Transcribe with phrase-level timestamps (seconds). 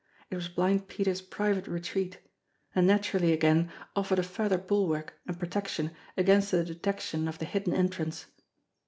[0.31, 2.17] It was Blind Peter's private retreat
[2.73, 7.45] and naturally again offered a further bulwark and protec tion against the detection of the
[7.45, 8.25] hidden entrance.